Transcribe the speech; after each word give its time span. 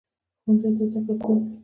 ښوونځی 0.43 0.69
د 0.79 0.81
زده 0.91 0.99
کړې 1.07 1.15
کور 1.23 1.37
دی 1.45 1.51